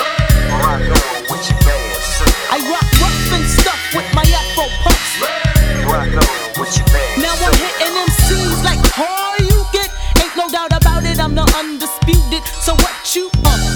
[2.48, 5.12] I rock rough and stuff with my Afro puffs.
[7.20, 9.92] Now I'm hitting MCs like all you get.
[10.24, 12.48] Ain't no doubt about it, I'm the undisputed.
[12.64, 13.30] So what you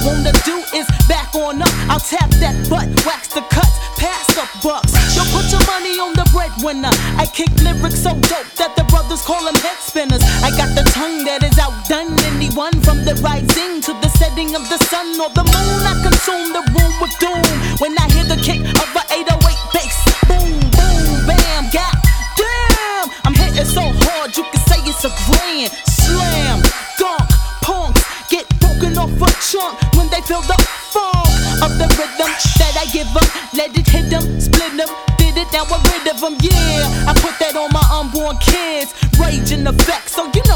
[0.06, 0.88] wanna do is
[1.32, 1.70] back on up.
[1.90, 4.94] I'll tap that butt, wax the cuts, pass the bucks.
[5.16, 6.92] Yo, put your money on the breadwinner.
[7.18, 10.24] I kick lyrics so dope that the brothers call them head spinners.
[10.44, 14.68] I got the tongue that is outdone anyone from the rising to the setting of
[14.70, 15.82] the sun or the moon.
[15.84, 17.46] I consume the room with doom
[17.80, 19.98] when I hear the kick of a 808 bass.
[20.28, 21.96] Boom, boom, bam, god
[22.38, 23.08] damn.
[23.26, 26.64] I'm hitting so hard you can say it's a grand slam.
[26.98, 27.28] Dunk,
[27.62, 30.81] punks get broken off a chunk when they feel the
[31.62, 33.28] of the rhythm that I give them.
[33.53, 36.36] Let it hit them, split them, did it, now I'm rid of them.
[36.41, 38.93] Yeah, I put that on my unborn kids.
[39.20, 40.51] Rage and effect, so you know.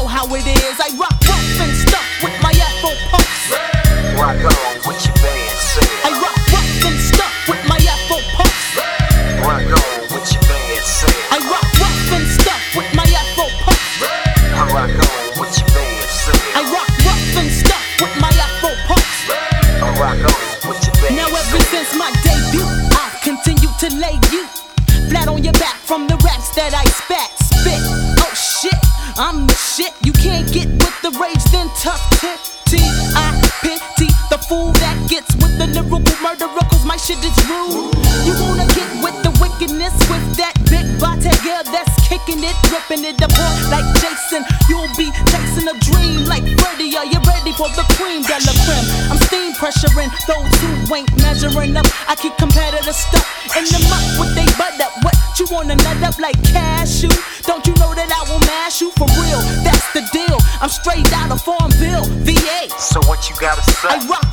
[51.46, 51.86] measuring up.
[52.08, 53.26] I keep competitors stuff
[53.56, 54.92] in the muck with they butt up.
[55.02, 57.10] What you wanna nut up like cashew?
[57.42, 59.40] Don't you know that I will mash you for real?
[59.62, 60.38] That's the deal.
[60.60, 62.68] I'm straight out of Farmville, VA.
[62.78, 63.88] So what you gotta say?
[63.88, 64.25] I rock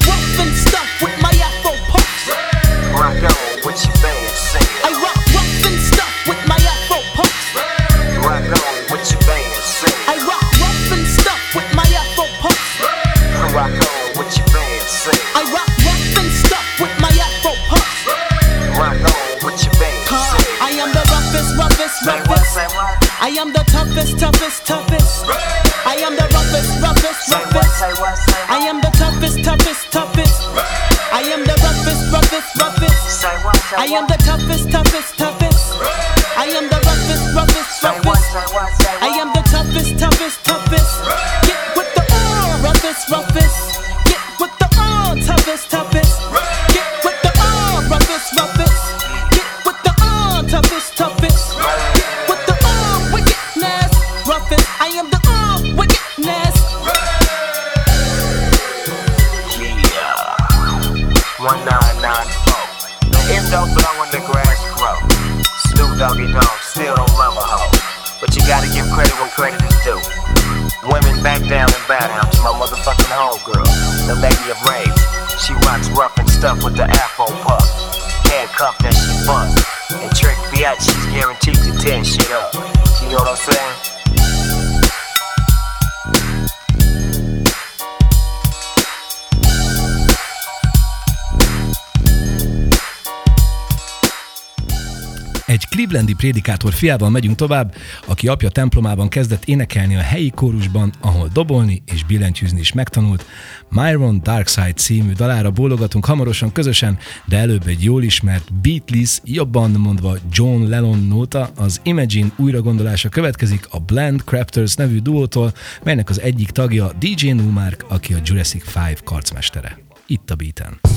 [96.04, 97.76] Szentendri prédikátor fiával megyünk tovább,
[98.06, 103.26] aki apja templomában kezdett énekelni a helyi kórusban, ahol dobolni és billentyűzni is megtanult.
[103.70, 110.18] Myron Darkside című dalára bólogatunk hamarosan közösen, de előbb egy jól ismert Beatles, jobban mondva
[110.32, 116.49] John Lennon nóta, az Imagine újragondolása következik a Blend Crafters nevű duótól, melynek az egyik
[116.49, 119.78] tagja DJ Numark, aki a Jurassic 5 karcmestere.
[120.08, 120.93] Itt a beaten.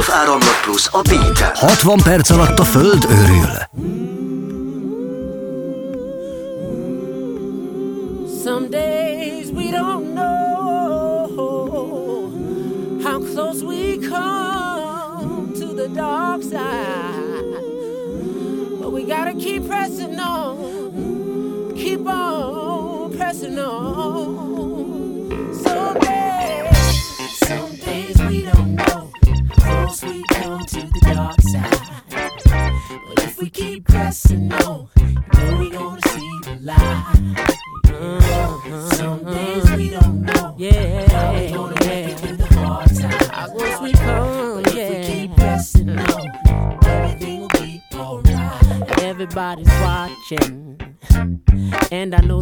[0.00, 3.69] Wolf áramlat plusz a beat 60 perc alatt a föld őrül.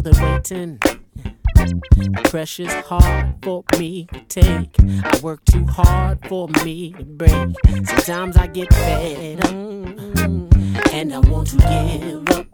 [0.09, 2.23] And I know they're waiting.
[2.23, 4.75] Pressure's hard for me to take.
[5.03, 7.55] I work too hard for me to break.
[7.85, 12.47] Sometimes I get fed up, and I want to give up.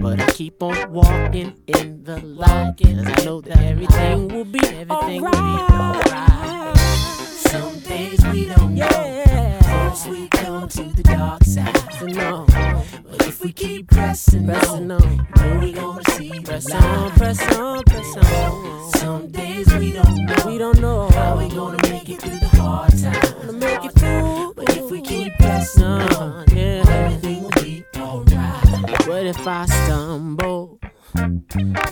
[0.00, 4.60] But I keep on walking in the light, cause I know that everything will be,
[4.60, 6.76] everything will be alright.
[6.76, 9.17] Some days we don't know,
[9.88, 11.76] close we come to the dark side.
[11.98, 12.46] So no,
[13.04, 17.82] but if we keep pressing, pressing on, then we gonna see press on, press on,
[17.84, 18.90] press on.
[18.92, 22.48] Some days we don't know, we don't know how we gonna make it through the
[22.48, 23.30] hard times.
[23.32, 29.06] Gonna make it through, but if we keep pressing on, yeah, everything will be alright.
[29.06, 30.78] What if I stumble?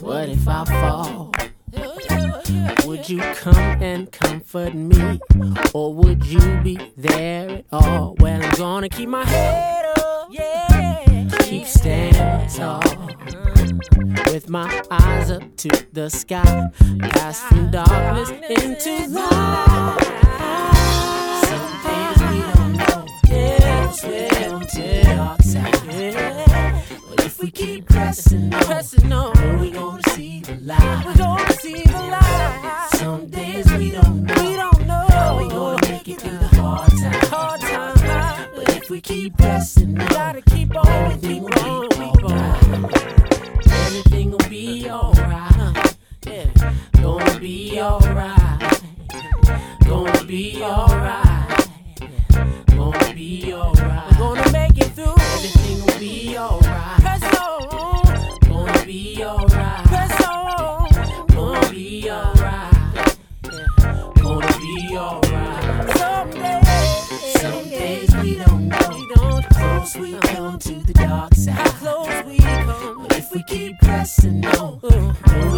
[0.00, 1.32] What if I fall?
[1.72, 5.20] Would you come and comfort me?
[5.74, 8.14] Or would you be there at all?
[8.20, 11.28] Well, I'm gonna keep my head up, yeah.
[11.40, 12.82] Keep standing tall.
[14.32, 16.68] With my eyes up to the sky.
[17.00, 19.98] Pass from darkness into light.
[21.46, 23.06] Some days we don't know.
[23.28, 24.86] Yeah, we're to
[25.52, 25.85] the
[27.36, 31.04] if we keep pressing on, pressing on, then oh, we gonna see the light.
[31.06, 32.88] We gonna see the light.
[32.92, 34.34] Some days we don't know.
[34.42, 37.28] We don't know how we gonna make it through the hard times.
[37.28, 38.48] Hard times.
[38.54, 40.86] But if we keep pressing on, gotta keep on.
[40.86, 42.90] Everything will be alright.
[43.66, 45.96] Everything will be alright.
[46.26, 48.82] Yeah, gonna be alright.
[49.84, 51.65] Gonna be alright.
[52.76, 54.12] Gonna be alright.
[54.18, 55.14] We're gonna make it through.
[55.34, 57.00] Everything will be alright.
[57.00, 58.38] Press on.
[58.48, 59.84] Gonna be alright.
[59.86, 60.88] Press on.
[61.28, 62.72] Gonna be alright.
[63.44, 64.12] Yeah.
[64.22, 65.98] Gonna be alright.
[65.98, 68.88] Some days, some days we don't know.
[68.90, 71.54] We don't how close we come to the dark side.
[71.54, 73.02] How close we come.
[73.02, 75.50] But if we keep pressing on, uh-huh.
[75.52, 75.55] we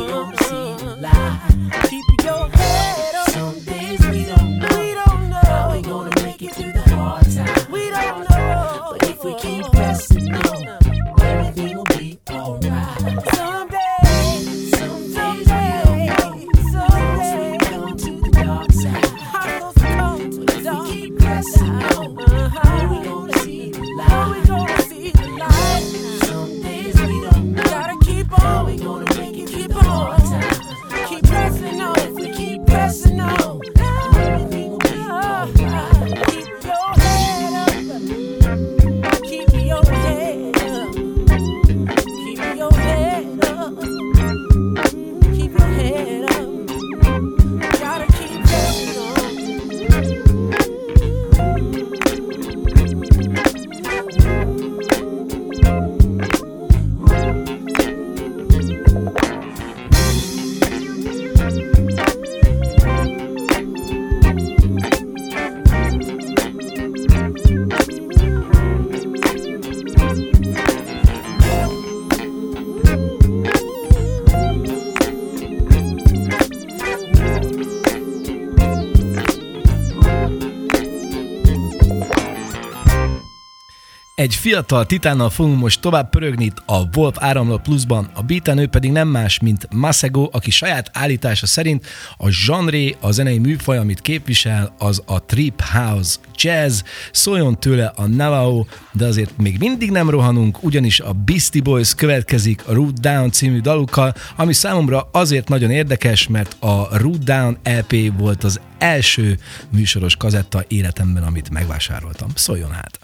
[84.28, 88.66] Egy fiatal titánnal fogunk most tovább pörögni itt a Wolf áramlat pluszban, a beaten ő
[88.66, 94.00] pedig nem más, mint Masego, aki saját állítása szerint a zsanré, a zenei műfaj, amit
[94.00, 96.80] képvisel, az a trip house jazz,
[97.12, 102.66] szóljon tőle a Navajo, de azért még mindig nem rohanunk, ugyanis a Beastie Boys következik
[102.66, 108.12] a Root Down című dalukkal, ami számomra azért nagyon érdekes, mert a Root Down LP
[108.18, 109.38] volt az első
[109.70, 112.28] műsoros kazetta életemben, amit megvásároltam.
[112.34, 112.98] Szóljon hát!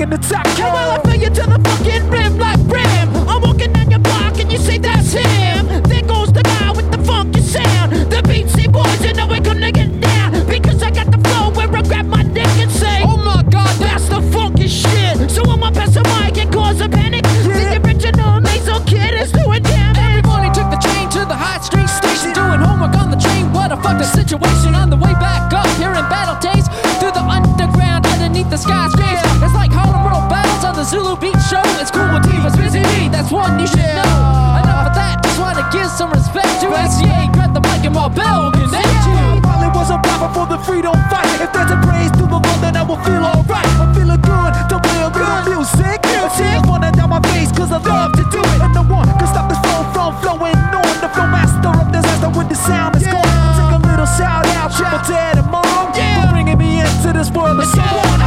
[0.00, 0.46] And the tack.
[0.58, 0.97] And
[33.28, 34.56] That's one you should know.
[34.56, 35.20] Enough of that.
[35.20, 37.28] Just wanna give some respect to SCA.
[37.28, 39.20] Grab the mic and Marbell connect you.
[39.20, 41.28] I probably was a rapper for the freedom fight.
[41.36, 43.68] If there's a praise to the Lord, then I will feel alright.
[43.76, 46.00] I'm feeling good to play a little music.
[46.08, 48.64] Tears running down my face, cause I love to do it.
[48.64, 50.88] And no one can stop this flow from flowing on.
[51.04, 53.28] The flow master of disaster with the sound is gone.
[53.28, 57.60] Take a little shout out my dad and mom for bringing me into this world
[57.60, 58.17] and so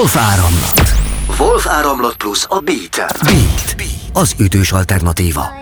[0.00, 0.80] Wolf áramlat.
[1.38, 3.24] Wolf áramlat plusz a Beat.
[3.24, 3.76] Beat.
[4.12, 5.59] Az ütős alternatíva.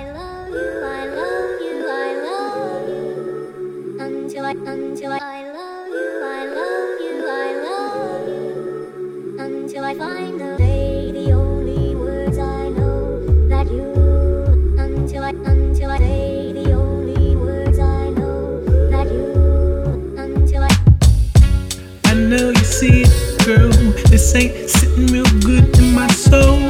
[24.30, 26.60] This ain't sitting real good in my soul.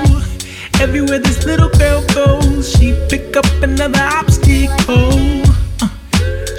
[0.81, 5.43] Everywhere this little girl goes, she pick up another obstacle.
[5.83, 5.89] Uh,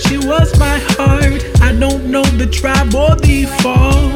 [0.04, 1.42] she was my heart.
[1.62, 4.12] I don't know the tribe or the fall,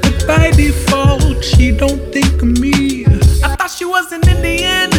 [0.00, 3.06] but by default, she don't think of me.
[3.42, 4.97] I thought she was an Indian.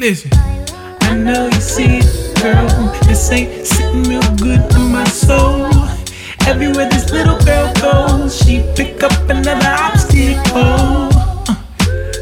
[0.00, 0.30] Listen,
[1.02, 2.66] I know you see it, girl.
[3.06, 5.66] This ain't sitting real good in my soul.
[6.46, 11.12] Everywhere this little girl goes, she pick up another obstacle.
[11.44, 11.54] Uh,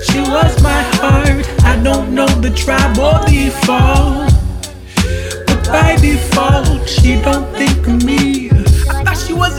[0.02, 1.46] She was my heart.
[1.62, 4.26] I don't know the tribe or the fall.
[5.46, 8.50] But by default, she don't think of me.
[8.90, 9.56] I thought she was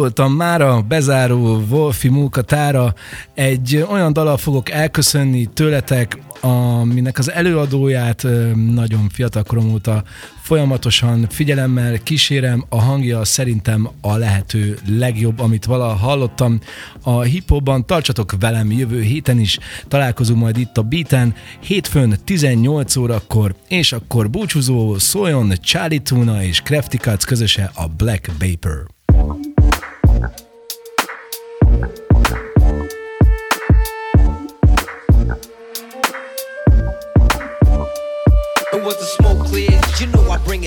[0.00, 2.94] voltam már a bezáró Wolfi munkatára.
[3.34, 10.02] Egy olyan dalal fogok elköszönni tőletek, aminek az előadóját nagyon fiatal korom óta
[10.42, 16.60] folyamatosan figyelemmel kísérem, a hangja szerintem a lehető legjobb, amit valaha hallottam.
[17.02, 23.54] A hiphopban tartsatok velem jövő héten is, találkozunk majd itt a beaten, hétfőn 18 órakor,
[23.68, 28.99] és akkor búcsúzó szóljon Charlie Tuna és Crafty Cuts közöse a Black Vapor.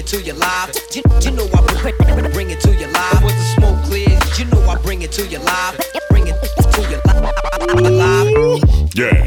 [0.04, 0.76] It to you live.
[0.94, 3.24] You, know I bring, bring it to you live.
[3.24, 5.80] Once the smoke clears, you know I bring it to you live.
[6.10, 6.36] Bring it
[6.74, 7.00] to you
[7.82, 8.96] li- live.
[8.96, 9.24] Yeah.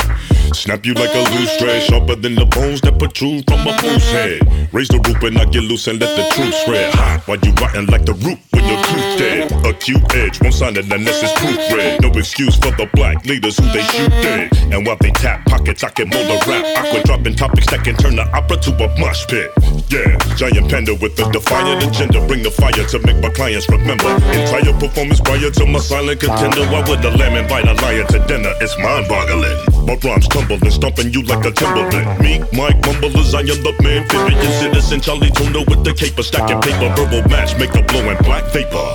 [0.57, 4.03] Snap you like a loose thread, sharper than the bones that protrude from a fool's
[4.09, 4.41] head.
[4.73, 6.95] Raise the roof and I get loose and let the truth spread.
[6.95, 9.53] Hot while you rotten like the root when your tooth dead.
[9.69, 12.01] Acute edge, one sign the nest is proofread.
[12.01, 14.49] No excuse for the black leaders who they shoot dead.
[14.73, 16.65] And while they tap pockets, I can mold a rap.
[16.81, 19.53] Aqua dropping topics that can turn the opera to a mosh pit.
[19.93, 22.25] Yeah, giant panda with a defiant agenda.
[22.27, 24.09] Bring the fire to make my clients remember.
[24.33, 26.65] Entire performance prior to my silent contender.
[26.73, 28.57] Why would the lamb invite a lion to dinner?
[28.65, 29.61] It's mind boggling.
[29.85, 32.21] My rhymes tumble and stomping you like a timberland.
[32.21, 34.03] Meek, Mike, mumblers, I am the man.
[34.03, 36.23] Amphibian citizen, Charlie Tuna with the caper.
[36.23, 38.89] Stacking paper, verbal match, make a blowing black vapor.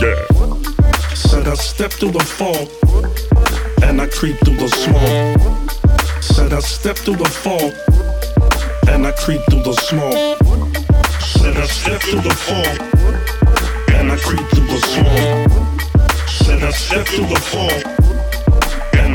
[0.00, 0.14] Yeah.
[1.14, 2.68] Said I step through the fog
[3.82, 6.22] and I creep through the smoke.
[6.22, 7.72] Said I step through the fog
[8.88, 10.38] and I creep through the smoke.
[11.20, 12.78] Said I step through the fog
[13.94, 16.28] and I creep through the smoke.
[16.28, 18.17] Said I step through the fog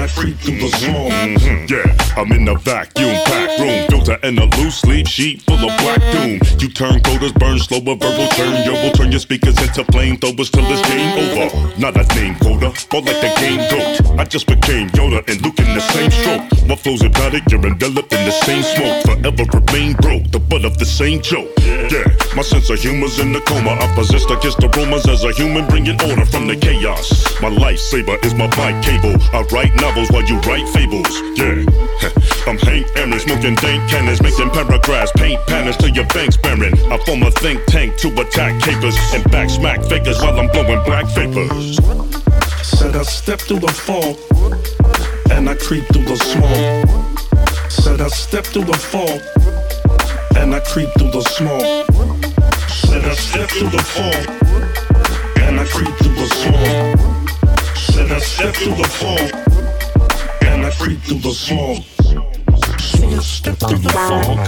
[0.04, 1.14] I creep through the smoke.
[1.14, 5.56] Mhm, Yeah, I'm in the vacuum pack room, filter and a loose leaf sheet full
[5.56, 6.40] of black doom.
[6.60, 10.66] You turn coders, burn slower, verbal turn yo will turn your speakers into flamethrowers till
[10.68, 11.80] it's game over.
[11.80, 14.20] Not a name coder, more like the game goat.
[14.20, 16.68] I just became Yoda and Luke in the same stroke.
[16.68, 19.04] My flow's hypnotic, you're enveloped in the same smoke.
[19.06, 21.50] Forever remain broke, the butt of the same joke.
[21.58, 23.72] Yeah, my sense of humor's in the coma.
[23.72, 27.10] I possess against the rumors as a human, bringing order from the chaos.
[27.42, 29.16] My lifesaver is my mic cable.
[29.34, 31.12] I write novels while you write fables.
[31.38, 31.66] Yeah,
[32.46, 36.74] I'm Hank Aaron, smoking dank cannons, making paragraphs, paint patterns to your banks barren.
[36.92, 40.84] I form a think tank to attack capers and back smack fakers while I'm blowing
[40.84, 41.78] black vapors.
[42.62, 44.18] Said I step through the fog
[45.32, 47.72] and I creep through the smoke.
[47.72, 49.22] Said I step through the fog
[50.36, 51.88] and I creep through the smoke.
[52.68, 54.28] Said I step through the fog
[55.44, 57.78] and I creep through the smoke.
[57.78, 62.03] Said I step through the fog and I creep through the smoke.
[63.04, 64.40] Said I step through the fog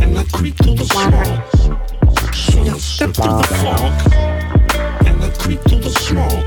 [0.00, 2.34] and I creep through the smoke.
[2.34, 3.92] Said I step through the fog
[5.06, 6.46] and I creep through the smoke.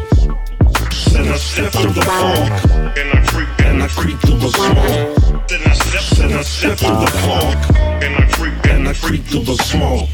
[1.13, 2.49] Then I step through the fog
[2.97, 5.47] and I creep and I creep through the smoke.
[5.47, 7.57] Then I step then I step through the fog
[8.01, 10.09] and I creep and I creep through the smoke.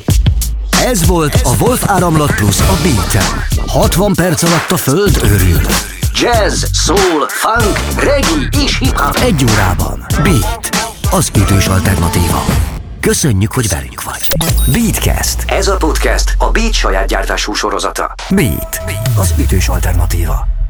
[0.85, 3.45] Ez volt a Wolf Áramlat Plus a Beaten.
[3.67, 5.61] 60 perc alatt a föld örül.
[6.21, 10.05] Jazz, soul, funk, reggae és hip-hop egy órában.
[10.23, 10.80] Beat,
[11.11, 12.45] az ütős alternatíva.
[12.99, 14.27] Köszönjük, hogy velünk vagy.
[14.71, 15.43] Beatcast.
[15.47, 18.15] Ez a podcast a Beat saját gyártású sorozata.
[18.29, 18.81] Beat,
[19.17, 20.60] az ütős alternatíva.